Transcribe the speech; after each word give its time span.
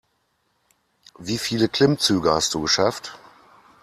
Wie 1.19 1.37
viele 1.37 1.69
Klimmzüge 1.69 2.31
hast 2.33 2.55
du 2.55 2.61
geschafft? 2.61 3.19